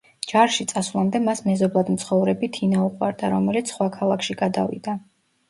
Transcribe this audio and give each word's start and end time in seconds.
ჯარში 0.29 0.63
წასვლამდე 0.69 1.21
მას 1.25 1.43
მეზობლად 1.47 1.91
მცხოვრები 1.97 2.49
თინა 2.57 2.81
უყვარდა, 2.87 3.31
რომელიც 3.35 3.75
სხვა 3.75 3.91
ქალაქში 4.01 4.39
გადავიდა. 4.43 4.99